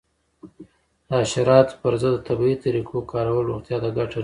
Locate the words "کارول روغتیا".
3.11-3.77